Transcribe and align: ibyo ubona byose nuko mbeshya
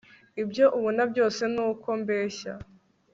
ibyo 0.41 0.65
ubona 0.77 1.03
byose 1.11 1.41
nuko 1.53 1.87
mbeshya 2.01 2.53